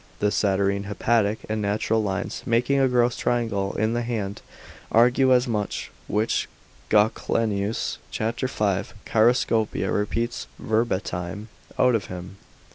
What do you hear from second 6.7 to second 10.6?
Goclenius, cap. 5. Chiros. repeats